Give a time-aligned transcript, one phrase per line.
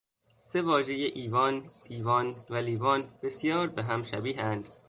[0.47, 1.55] سه واژهٔ ایوان،
[1.89, 4.65] دیوان و لیوان بسیار به هم شبیهاند